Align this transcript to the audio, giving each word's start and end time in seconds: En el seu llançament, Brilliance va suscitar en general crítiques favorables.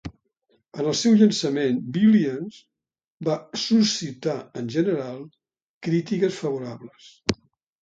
En 0.77 0.87
el 0.91 0.93
seu 1.01 1.17
llançament, 1.19 1.77
Brilliance 1.97 3.27
va 3.29 3.37
suscitar 3.65 4.35
en 4.63 4.73
general 4.79 5.23
crítiques 5.91 6.43
favorables. 6.43 7.15